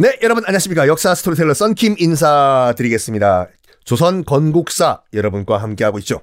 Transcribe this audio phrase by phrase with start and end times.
[0.00, 0.86] 네, 여러분 안녕하십니까.
[0.86, 3.48] 역사 스토리텔러 썬킴 인사드리겠습니다.
[3.82, 6.20] 조선 건국사 여러분과 함께하고 있죠.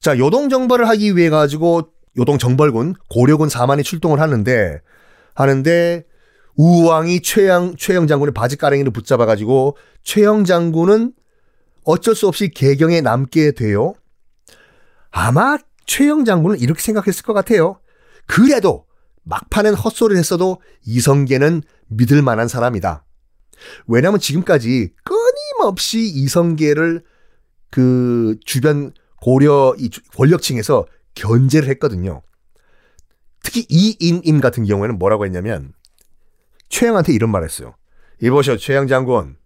[0.00, 4.80] 자, 요동 정벌을 하기 위해 가지고 요동 정벌군 고려군 4만이 출동을 하는데
[5.34, 6.04] 하는데
[6.54, 11.14] 우왕이 최영 최영 장군의 바지 가랭이를 붙잡아 가지고 최영 장군은
[11.82, 13.94] 어쩔 수 없이 개경에 남게 돼요.
[15.10, 17.80] 아마 최영 장군은 이렇게 생각했을 것 같아요.
[18.26, 18.84] 그래도
[19.24, 23.04] 막판엔 헛소리를 했어도 이성계는 믿을 만한 사람이다.
[23.86, 27.02] 왜냐하면 지금까지 끊임없이 이성계를
[27.70, 32.22] 그 주변 고려 이 권력층에서 견제를 했거든요.
[33.42, 35.72] 특히 이인임 같은 경우에는 뭐라고 했냐면
[36.68, 37.74] 최영한테 이런 말 했어요.
[38.22, 39.36] 이보시오 최영 장군.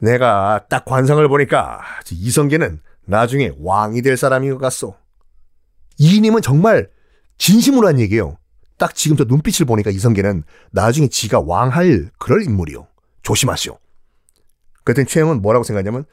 [0.00, 4.96] 내가 딱 관상을 보니까 이성계는 나중에 왕이 될 사람인 것 같소.
[5.98, 6.90] 이인임은 정말
[7.38, 8.38] 진심으로 한 얘기예요.
[8.78, 12.86] 딱 지금 저 눈빛을 보니까 이성계는 나중에 지가 왕할 그럴 인물이요.
[13.22, 13.78] 조심하시오.
[14.84, 16.04] 그랬더니 최영은 뭐라고 생각하냐면,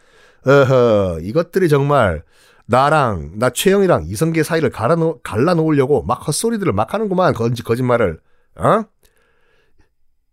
[0.45, 2.23] 어허, 이것들이 정말
[2.65, 8.19] 나랑, 나 최영이랑 이성계 사이를 갈라놓, 갈라놓으려고 막 헛소리들을 막 하는구만, 거짓, 거짓말을.
[8.55, 8.83] 어?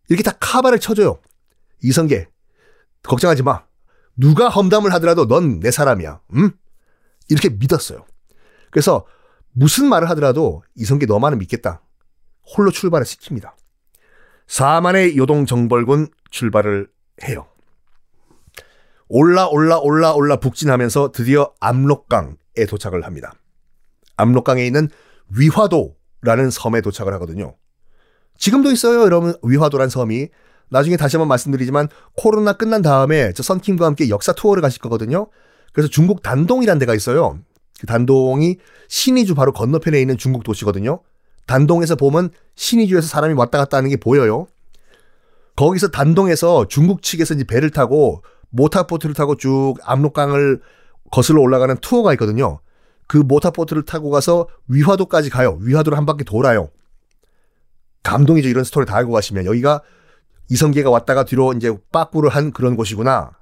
[0.08, 1.18] 이렇게 다 카바를 쳐줘요.
[1.82, 2.28] 이성계,
[3.02, 3.64] 걱정하지 마.
[4.16, 6.20] 누가 험담을 하더라도 넌 내 사람이야.
[6.34, 6.50] 응?
[7.28, 8.04] 이렇게 믿었어요.
[8.70, 9.06] 그래서
[9.52, 11.82] 무슨 말을 하더라도 이성계 너만은 믿겠다.
[12.56, 13.52] 홀로 출발을 시킵니다.
[14.46, 16.88] 4만의 요동 정벌군 출발을
[17.24, 17.46] 해요.
[19.08, 23.32] 올라 올라 올라 올라 북진하면서 드디어 압록강에 도착을 합니다.
[24.16, 24.88] 압록강에 있는
[25.28, 27.56] 위화도라는 섬에 도착을 하거든요.
[28.36, 29.34] 지금도 있어요, 여러분.
[29.42, 30.28] 위화도란 섬이.
[30.70, 35.28] 나중에 다시 한번 말씀드리지만 코로나 끝난 다음에 저 선킴과 함께 역사 투어를 가실 거거든요.
[35.72, 37.38] 그래서 중국 단동이라는 데가 있어요.
[37.80, 41.02] 그 단동이 신의주 바로 건너편에 있는 중국 도시거든요.
[41.48, 44.46] 단동에서 보면 신의주에서 사람이 왔다 갔다 하는 게 보여요.
[45.56, 50.60] 거기서 단동에서 중국 측에서 이제 배를 타고 모타보트를 타고 쭉 압록강을
[51.10, 52.60] 거슬러 올라가는 투어가 있거든요.
[53.08, 55.58] 그 모타보트를 타고 가서 위화도까지 가요.
[55.62, 56.70] 위화도를 한 바퀴 돌아요.
[58.02, 58.48] 감동이죠.
[58.48, 59.82] 이런 스토리 다 알고 가시면 여기가
[60.50, 63.32] 이성계가 왔다가 뒤로 이제 빠꾸를 한 그런 곳이구나.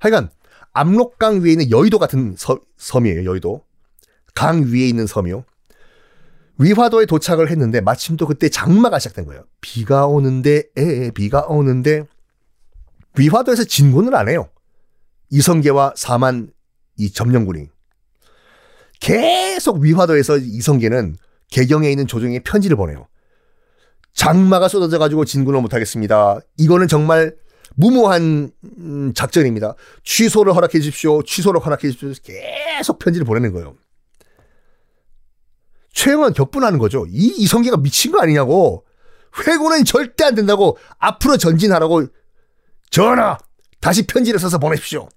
[0.00, 0.30] 하여간
[0.72, 3.24] 압록강 위에 있는 여의도 같은 서, 섬이에요.
[3.24, 3.62] 여의도.
[4.34, 5.44] 강 위에 있는 섬이요.
[6.58, 9.44] 위화도에 도착을 했는데 마침 또 그때 장마가 시작된 거예요.
[9.60, 12.04] 비가 오는데 에 비가 오는데
[13.18, 14.48] 위화도에서 진군을 안 해요.
[15.30, 16.50] 이성계와 사만
[16.98, 17.68] 이 점령군이
[19.00, 21.16] 계속 위화도에서 이성계는
[21.50, 23.08] 개경에 있는 조정에 편지를 보내요.
[24.14, 26.38] 장마가 쏟아져 가지고 진군을 못 하겠습니다.
[26.56, 27.36] 이거는 정말
[27.74, 29.74] 무모한 음, 작전입니다.
[30.02, 31.22] 취소를 허락해 주십시오.
[31.22, 32.12] 취소를 허락해 주십시오.
[32.24, 33.74] 계속 편지를 보내는 거예요.
[35.96, 37.06] 최영은 격분하는 거죠.
[37.08, 38.84] 이 이성계가 미친 거 아니냐고.
[39.46, 42.06] 회고는 절대 안 된다고 앞으로 전진하라고
[42.90, 43.38] 전하
[43.80, 45.08] 다시 편지를 써서 보내십시오.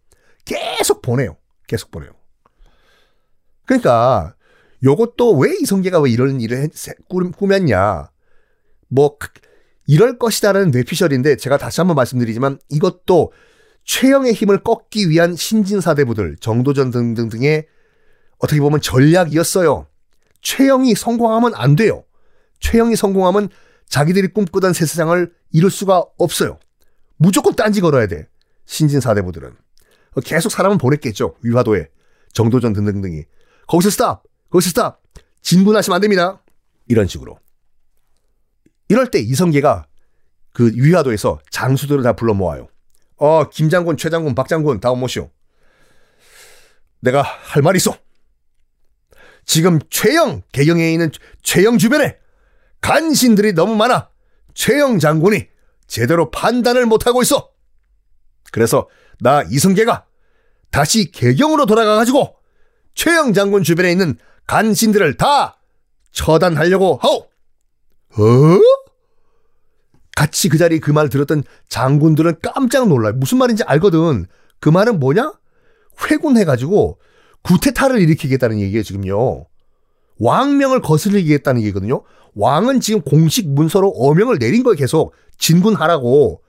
[0.46, 1.36] 계속 보내요.
[1.68, 2.12] 계속 보내요.
[3.66, 4.36] 그러니까
[4.82, 6.70] 요것도 왜 이성계가 왜 이런 일을
[7.38, 8.10] 꾸몄냐.
[8.88, 9.18] 뭐
[9.86, 13.34] 이럴 것이다라는 뇌피셜인데 제가 다시 한번 말씀드리지만 이것도
[13.84, 17.68] 최영의 힘을 꺾기 위한 신진사대부들 정도전 등등등의
[18.38, 19.90] 어떻게 보면 전략이었어요.
[20.42, 22.04] 최영이 성공하면 안 돼요.
[22.60, 23.50] 최영이 성공하면
[23.88, 26.60] 자기들이 꿈꾸던 새 세상을 이룰 수가 없어요.
[27.18, 28.28] 무조건 딴지 걸어야 돼.
[28.66, 29.56] 신진 사대부들은.
[30.24, 31.36] 계속 사람은 보냈겠죠.
[31.42, 31.90] 위화도에.
[32.34, 33.24] 정도전 등등등이.
[33.68, 34.24] 거기서 스탑!
[34.50, 35.02] 거기서 스탑!
[35.42, 36.42] 진군하시면 안 됩니다.
[36.88, 37.40] 이런 식으로.
[38.90, 39.88] 이럴 때 이성계가
[40.54, 42.68] 그 위화도에서 장수들을 다 불러 모아요.
[43.18, 45.30] 어, 김장군, 최장군, 박장군 다 모시오.
[47.00, 47.96] 내가 할 말이 있어.
[49.50, 51.10] 지금 최영, 개경에 있는
[51.42, 52.18] 최영 주변에
[52.82, 54.10] 간신들이 너무 많아.
[54.54, 55.48] 최영 장군이
[55.88, 57.50] 제대로 판단을 못하고 있어.
[58.52, 58.88] 그래서
[59.20, 60.06] 나 이승계가
[60.70, 62.36] 다시 개경으로 돌아가가지고
[62.94, 65.60] 최영 장군 주변에 있는 간신들을 다
[66.12, 67.18] 처단하려고 하오.
[67.18, 68.60] 어?
[70.16, 73.14] 같이 그 자리 그 말 들었던 장군들은 깜짝 놀라요.
[73.14, 74.28] 무슨 말인지 알거든.
[74.60, 75.34] 그 말은 뭐냐?
[76.06, 77.00] 회군해가지고
[77.44, 79.46] 구테타를 일으키겠다는 얘기예요, 지금요.
[80.20, 82.04] 왕명을 거스르겠다는 얘기거든요.
[82.36, 85.14] 왕은 지금 공식 문서로 어명을 내린 거예요, 계속.
[85.38, 86.44] 진군하라고.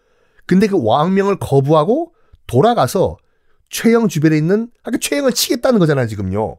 [0.47, 2.13] 근데 그 왕명을 거부하고
[2.47, 3.17] 돌아가서
[3.71, 6.59] 최영 주변에 있는, 아까 최영을 치겠다는 거잖아요, 지금요.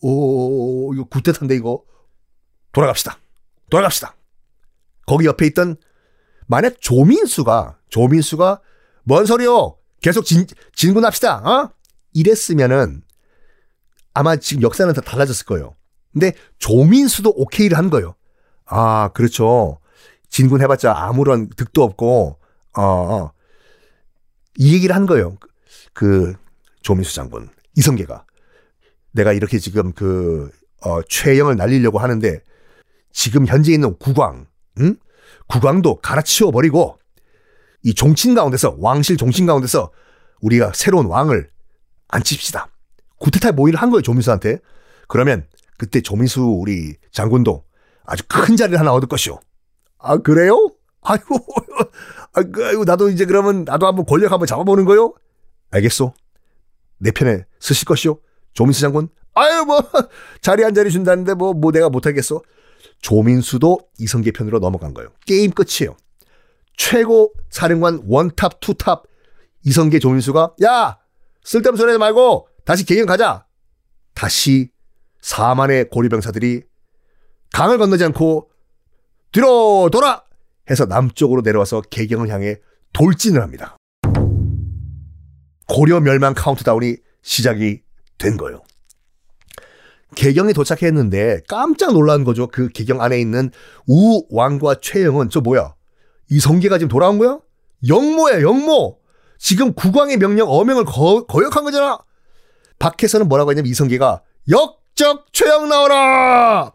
[0.00, 1.84] 오, 이거 구테타인데, 이거.
[2.72, 3.18] 돌아갑시다.
[3.70, 4.16] 돌아갑시다.
[5.06, 5.76] 거기 옆에 있던,
[6.48, 8.60] 만약 조민수가, 조민수가,
[9.04, 9.76] 뭔 소리요?
[10.00, 11.70] 계속 진, 진군합시다, 어?
[12.12, 13.02] 이랬으면은,
[14.14, 15.74] 아마 지금 역사는 다 달라졌을 거예요.
[16.12, 18.14] 근데 조민수도 오케이를 한 거예요.
[18.66, 19.78] 아, 그렇죠.
[20.28, 22.38] 진군 해봤자 아무런 득도 없고
[22.76, 23.32] 어, 어.
[24.56, 25.36] 이 얘기를 한 거예요.
[25.92, 26.34] 그
[26.82, 28.24] 조민수 장군 이성계가
[29.12, 30.50] 내가 이렇게 지금 그
[30.84, 32.40] 어, 최영을 날리려고 하는데
[33.12, 34.46] 지금 현재 있는 국왕,
[34.80, 34.96] 응?
[35.46, 36.98] 국왕도 갈아치워 버리고
[37.82, 39.92] 이 종친 가운데서 왕실 종친 가운데서
[40.40, 41.50] 우리가 새로운 왕을
[42.08, 42.68] 앉힙시다.
[43.22, 44.58] 구태타 모의를 한 거예요 조민수한테.
[45.06, 45.46] 그러면
[45.78, 47.64] 그때 조민수 우리 장군도
[48.04, 49.38] 아주 큰 자리를 하나 얻을 것이오.
[49.98, 50.70] 아 그래요?
[51.02, 51.36] 아이고,
[52.34, 55.14] 아이고 나도 이제 그러면 나도 한번 권력 한번 잡아보는 거요.
[55.70, 56.14] 알겠소.
[56.98, 58.18] 내 편에 쓰실 것이오.
[58.54, 59.08] 조민수 장군.
[59.34, 59.80] 아유 뭐
[60.42, 62.42] 자리 한 자리 준다는데 뭐뭐 뭐 내가 못하겠어.
[63.00, 65.10] 조민수도 이성계 편으로 넘어간 거예요.
[65.26, 65.96] 게임 끝이에요.
[66.76, 69.04] 최고 사령관 원탑 투탑
[69.64, 70.98] 이성계 조민수가 야
[71.44, 73.46] 쓸데없는 소리 하지 말고 다시 개경 가자.
[74.14, 74.70] 다시
[75.22, 76.62] 4만의 고려 병사들이
[77.52, 78.50] 강을 건너지 않고
[79.32, 80.24] 뒤로 돌아
[80.70, 82.56] 해서 남쪽으로 내려와서 개경을 향해
[82.92, 83.76] 돌진을 합니다.
[85.68, 87.82] 고려 멸망 카운트다운이 시작이
[88.18, 88.62] 된 거예요.
[90.14, 92.46] 개경에 도착했는데 깜짝 놀란 거죠.
[92.46, 93.50] 그 개경 안에 있는
[93.86, 95.74] 우왕과 최영은 저 뭐야?
[96.30, 97.38] 이성계가 지금 돌아온 거야?
[97.88, 98.98] 영모야, 영모.
[99.38, 101.98] 지금 국왕의 명령 어명을 거, 거역한 거잖아.
[102.82, 106.72] 밖에서는 뭐라고 했냐면 이성계가 역적 최영 나오라.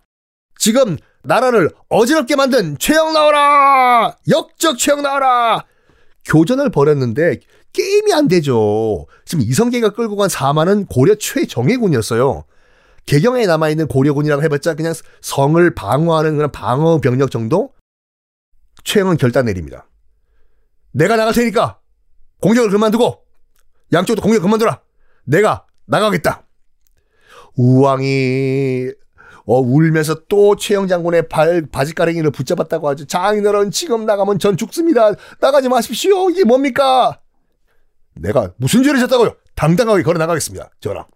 [0.57, 4.15] 지금 나라를 어지럽게 만든 최영 나오라.
[4.29, 5.65] 역적 최영 나오라.
[6.23, 7.39] 교전을 벌였는데
[7.73, 9.05] 게임이 안 되죠.
[9.25, 12.45] 지금 이성계가 끌고 간 사마는 고려 최정예군이었어요.
[13.05, 17.73] 개경에 남아있는 고려군이라고 해봤자 그냥 성을 방어하는 그런 방어 병력 정도?
[18.85, 19.89] 최영은 결단 내립니다.
[20.91, 21.79] 내가 나갈 테니까
[22.41, 23.25] 공격을 그만두고
[23.91, 24.81] 양쪽도 공격 그만둬라.
[25.25, 26.43] 내가 나가겠다.
[27.55, 28.91] 우왕이
[29.45, 33.05] 어, 울면서 또 최영 장군의 발 바지가랭이를 붙잡았다고 하죠.
[33.05, 35.13] 장인어른 지금 나가면 전 죽습니다.
[35.39, 36.29] 나가지 마십시오.
[36.29, 37.21] 이게 뭡니까?
[38.15, 39.35] 내가 무슨 죄를 졌다고요?
[39.55, 40.69] 당당하게 걸어 나가겠습니다.
[40.81, 41.07] 전하.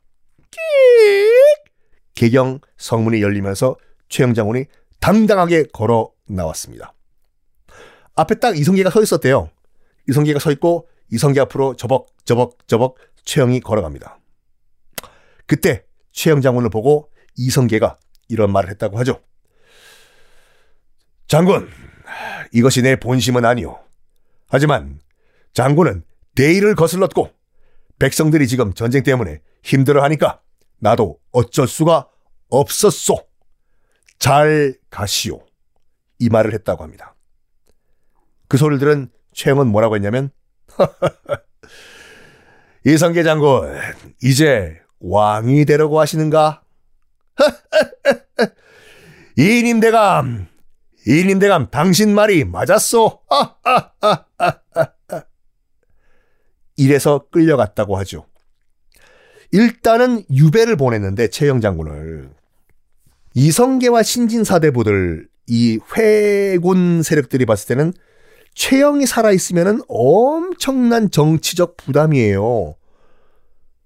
[2.15, 3.75] 개경 성문이 열리면서
[4.07, 4.65] 최영 장군이
[5.00, 6.94] 당당하게 걸어 나왔습니다.
[8.15, 9.50] 앞에 딱 이성계가 서 있었대요.
[10.09, 12.95] 이성계가 서 있고 이성계 앞으로 저벅 저벅 저벅
[13.25, 14.20] 최영이 걸어갑니다.
[15.51, 15.83] 그때
[16.13, 17.98] 최영 장군을 보고 이성계가
[18.30, 19.21] 이런 말을 했다고 하죠.
[21.27, 21.69] 장군,
[22.53, 23.77] 이것이 내 본심은 아니오.
[24.48, 25.01] 하지만
[25.53, 26.06] 장군은
[26.36, 27.31] 대의를 거슬렀고
[28.00, 30.39] 백성들이 지금 전쟁 때문에 힘들어하니까
[30.80, 32.07] 나도 어쩔 수가
[32.47, 33.27] 없었소.
[34.19, 35.45] 잘 가시오.
[36.19, 37.13] 이 말을 했다고 합니다.
[38.47, 40.31] 그 소리를 들은 최영은 뭐라고 했냐면
[42.88, 43.77] 이성계 장군
[44.24, 46.63] 이제 왕이 되려고 하시는가?
[49.38, 50.48] 이님 대감
[51.07, 53.21] 이님 대감 당신 말이 맞았소.
[56.77, 58.25] 이래서 끌려갔다고 하죠.
[59.51, 62.30] 일단은 유배를 보냈는데 최영 장군을
[63.33, 67.94] 이성계와 신진사대부들 이 회군 세력들이 봤을 때는
[68.54, 72.75] 최영이 살아있으면 엄청난 정치적 부담이에요.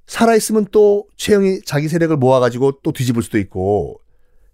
[0.08, 4.00] 살아있으면 또 최영이 자기 세력을 모아가지고 또 뒤집을 수도 있고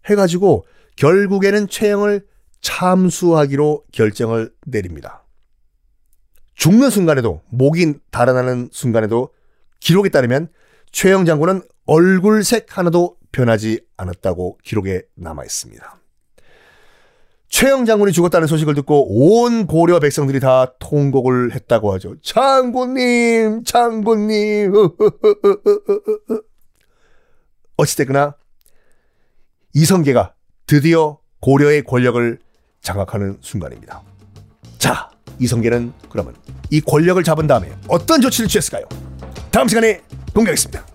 [0.06, 0.66] 해가지고
[0.96, 2.26] 결국에는 최영을
[2.62, 5.26] 참수하기로 결정을 내립니다.
[6.56, 9.30] 죽는 순간에도 목이 달아나는 순간에도
[9.80, 10.50] 기록에 따르면
[10.92, 16.01] 최영 장군은 얼굴색 하나도 변하지 않았다고 기록에 남아 있습니다.
[17.52, 22.16] 최영 장군이 죽었다는 소식을 듣고 온 고려 백성들이 다 통곡을 했다고 하죠.
[22.22, 24.72] 장군님, 장군님.
[27.76, 28.36] 어찌됐거나
[29.74, 30.34] 이성계가
[30.66, 32.40] 드디어 고려의 권력을
[32.82, 34.02] 장악하는 순간입니다.
[34.78, 36.34] 자, 이성계는 그러면
[36.70, 38.86] 이 권력을 잡은 다음에 어떤 조치를 취했을까요?
[39.52, 40.02] 다음 시간에
[40.34, 40.91] 공개하겠습니다.